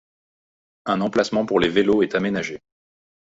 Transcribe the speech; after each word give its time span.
Un 0.87 1.01
emplacement 1.03 1.45
pour 1.45 1.59
les 1.59 1.69
vélos 1.69 2.01
est 2.01 2.15
aménagé. 2.15 2.59